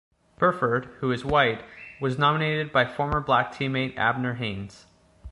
Burford, 0.39 0.85
who 0.97 1.11
is 1.11 1.23
white, 1.23 1.63
was 2.01 2.17
nominated 2.17 2.71
by 2.71 2.87
former 2.87 3.19
black 3.21 3.51
teammate 3.53 3.95
Abner 3.99 4.33
Haynes. 4.33 4.87